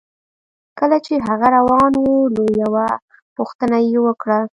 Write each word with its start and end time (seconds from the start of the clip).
کله 0.79 0.97
چې 1.05 1.13
هغه 1.27 1.47
روان 1.57 1.91
و 1.97 2.03
نو 2.35 2.43
یوه 2.61 2.87
پوښتنه 3.37 3.77
یې 3.87 3.97
وکړه 4.05 4.39